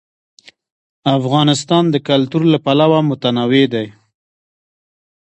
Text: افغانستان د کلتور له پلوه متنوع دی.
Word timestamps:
افغانستان 1.17 1.83
د 1.93 1.95
کلتور 2.07 2.43
له 2.53 2.57
پلوه 2.65 2.99
متنوع 3.09 3.65
دی. 3.73 3.87